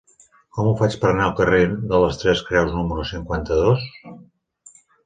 [0.55, 1.61] Com ho faig per anar al carrer
[1.93, 3.89] de les Tres Creus número cinquanta-dos?